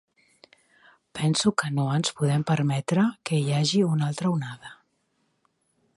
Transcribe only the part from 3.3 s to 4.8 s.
que hi hagi una altra onada.